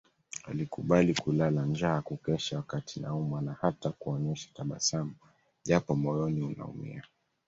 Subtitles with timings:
[0.47, 5.13] Ulikubali kulala njaa kukesha wakati naumwa na hata kuonyesha tabasamu
[5.63, 7.03] japo moyoni unaumia